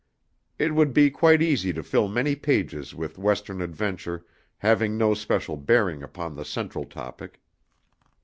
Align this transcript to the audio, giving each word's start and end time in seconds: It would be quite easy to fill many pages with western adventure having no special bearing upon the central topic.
It 0.57 0.73
would 0.73 0.93
be 0.93 1.11
quite 1.11 1.43
easy 1.43 1.71
to 1.73 1.83
fill 1.83 2.07
many 2.07 2.35
pages 2.35 2.95
with 2.95 3.19
western 3.19 3.61
adventure 3.61 4.25
having 4.57 4.97
no 4.97 5.13
special 5.13 5.57
bearing 5.57 6.01
upon 6.01 6.33
the 6.35 6.43
central 6.43 6.85
topic. 6.85 7.39